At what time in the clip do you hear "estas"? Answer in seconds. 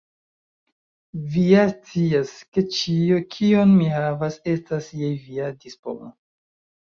4.55-4.87